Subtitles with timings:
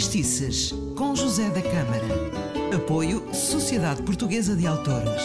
[0.00, 2.74] Factistices, com José da Câmara.
[2.74, 5.22] Apoio Sociedade Portuguesa de Autores.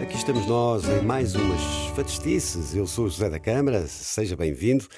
[0.00, 1.60] Aqui estamos nós em mais umas
[1.94, 2.74] Factistices.
[2.74, 4.88] Eu sou José da Câmara, seja bem-vindo.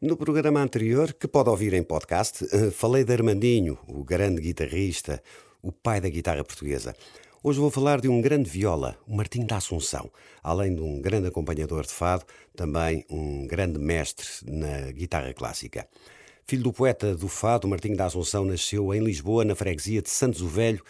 [0.00, 5.22] No programa anterior, que pode ouvir em podcast, eh, falei de Armandinho, o grande guitarrista,
[5.62, 6.92] o pai da guitarra portuguesa.
[7.44, 10.12] Hoje vou falar de um grande viola, o Martim da Assunção.
[10.44, 15.88] Além de um grande acompanhador de fado, também um grande mestre na guitarra clássica.
[16.46, 20.40] Filho do poeta do fado, Martim da Assunção nasceu em Lisboa, na freguesia de Santos
[20.40, 20.84] o Velho,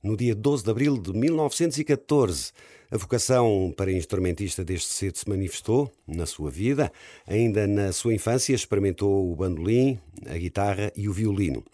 [0.00, 2.52] no dia 12 de abril de 1914.
[2.92, 6.92] A vocação para instrumentista desde cedo se manifestou na sua vida.
[7.26, 11.64] Ainda na sua infância experimentou o bandolim, a guitarra e o violino.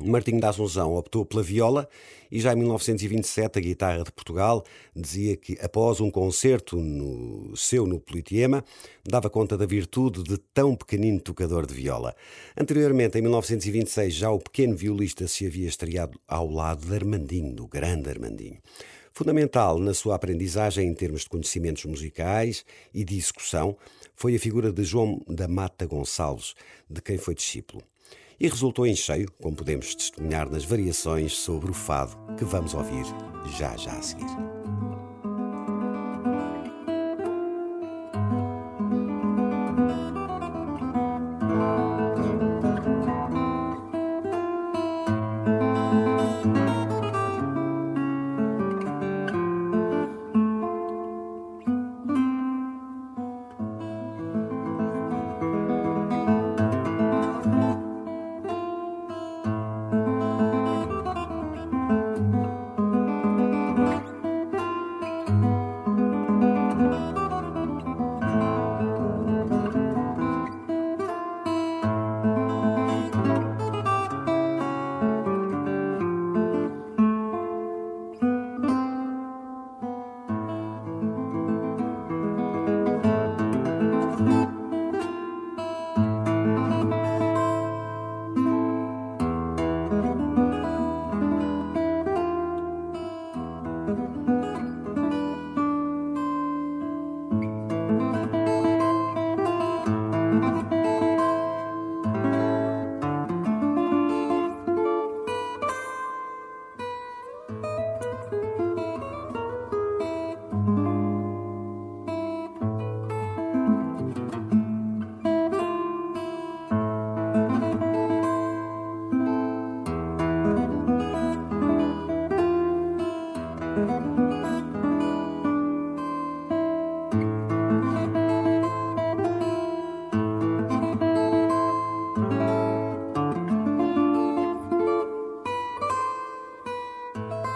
[0.00, 1.88] Martinho da Assunção optou pela viola
[2.30, 7.86] e já em 1927 a guitarra de Portugal dizia que após um concerto no, seu
[7.86, 8.64] no Politeama
[9.04, 12.14] dava conta da virtude de tão pequenino tocador de viola.
[12.56, 17.66] Anteriormente, em 1926, já o pequeno violista se havia estreado ao lado de Armandinho, do
[17.66, 18.58] grande Armandinho.
[19.12, 23.76] Fundamental na sua aprendizagem em termos de conhecimentos musicais e de execução
[24.14, 26.54] foi a figura de João da Mata Gonçalves,
[26.88, 27.82] de quem foi discípulo
[28.40, 33.04] e resultou em cheio, como podemos testemunhar nas variações sobre o fado que vamos ouvir
[33.58, 34.57] já já a seguir.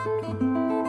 [0.05, 0.82] Música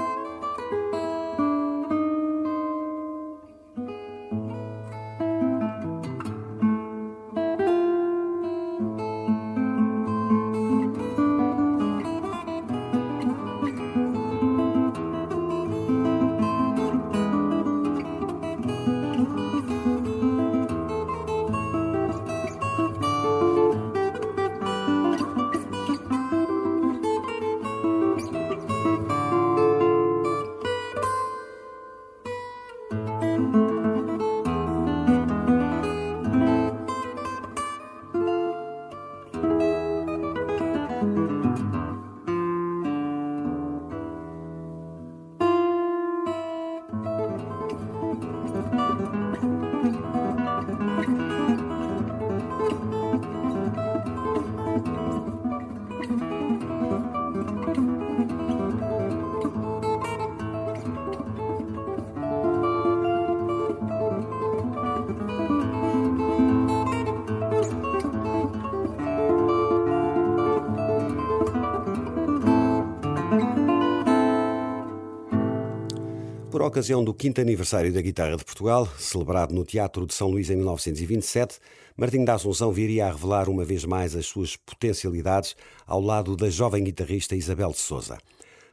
[76.63, 80.49] Por ocasião do quinto aniversário da Guitarra de Portugal, celebrado no Teatro de São Luís
[80.49, 81.59] em 1927,
[81.97, 86.49] Martim da Assunção viria a revelar uma vez mais as suas potencialidades ao lado da
[86.49, 88.17] jovem guitarrista Isabel de Souza.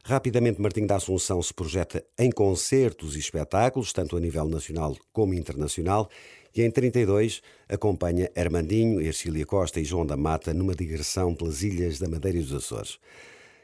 [0.05, 5.33] Rapidamente, Martim da Assunção se projeta em concertos e espetáculos, tanto a nível nacional como
[5.33, 6.09] internacional,
[6.55, 11.99] e em 32 acompanha Armandinho, Ercília Costa e João da Mata numa digressão pelas ilhas
[11.99, 12.99] da Madeira e dos Açores.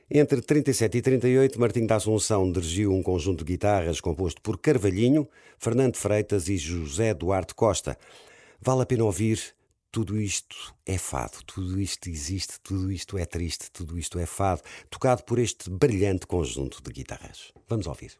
[0.09, 5.27] Entre 37 e 38, Martim da Assunção dirigiu um conjunto de guitarras composto por Carvalhinho,
[5.59, 7.97] Fernando Freitas e José Duarte Costa.
[8.61, 9.53] Vale a pena ouvir.
[9.91, 10.55] Tudo isto
[10.85, 15.39] é fado, tudo isto existe, tudo isto é triste, tudo isto é fado, tocado por
[15.39, 17.51] este brilhante conjunto de guitarras.
[17.67, 18.11] Vamos ouvir.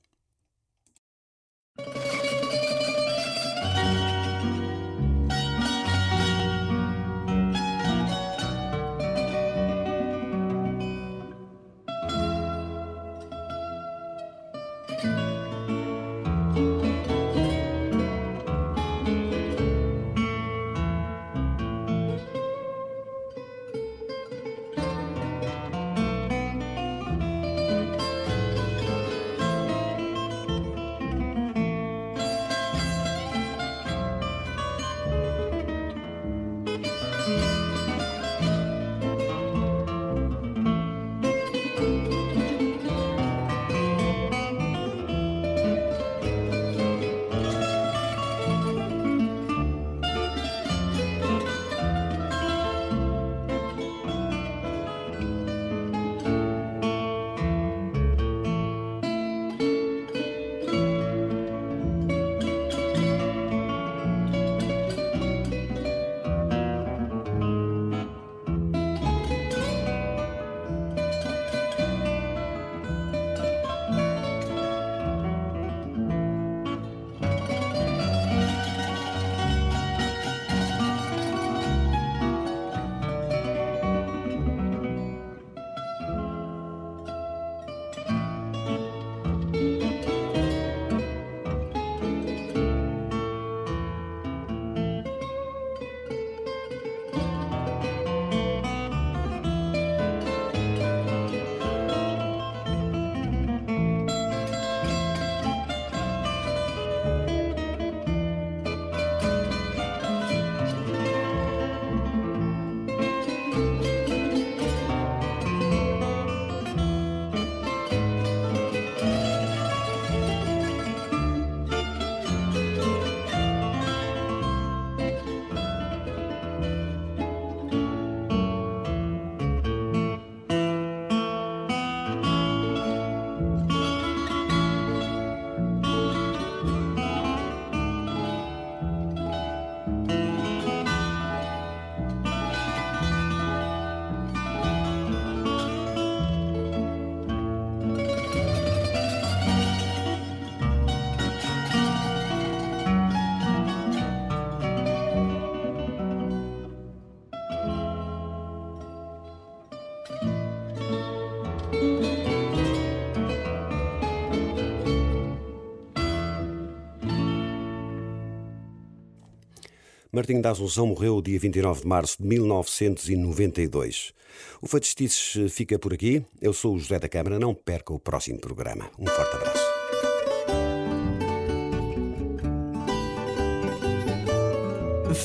[170.12, 174.14] Martinho da Assunção morreu dia 29 de março de 1992.
[174.62, 176.24] O Fadistices fica por aqui.
[176.42, 177.40] Eu sou o José da Câmara.
[177.40, 178.90] Não perca o próximo programa.
[178.98, 179.68] Um forte abraço.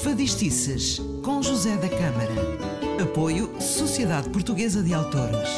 [0.02, 2.32] Fadistices com José da Câmara.
[3.02, 5.48] Apoio Sociedade Portuguesa de Autores.